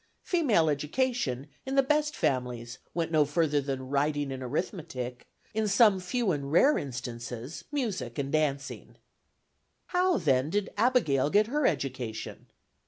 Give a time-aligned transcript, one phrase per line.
[0.23, 5.99] Female education, in the best families, went no further than writing and arithmetic; in some
[5.99, 8.95] few and rare instances, music and dancing."
[9.93, 12.47] How, then, did Abigail get her education?